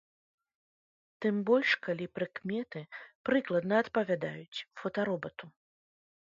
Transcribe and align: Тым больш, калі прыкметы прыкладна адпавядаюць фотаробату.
Тым 1.25 1.35
больш, 1.49 1.69
калі 1.87 2.07
прыкметы 2.15 2.81
прыкладна 3.29 3.73
адпавядаюць 3.83 4.65
фотаробату. 4.83 5.45